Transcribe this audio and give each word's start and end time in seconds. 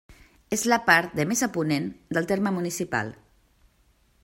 És 0.55 0.63
a 0.67 0.71
la 0.71 0.79
part 0.87 1.13
de 1.19 1.25
més 1.31 1.43
a 1.47 1.51
ponent 1.59 1.87
del 2.19 2.29
terme 2.33 2.55
municipal. 2.57 3.13